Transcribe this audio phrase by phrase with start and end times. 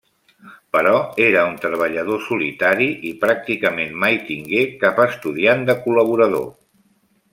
[0.75, 0.93] Però
[1.25, 6.51] era un treballador solitari i pràcticament mai tingué cap estudiant de col·laborador.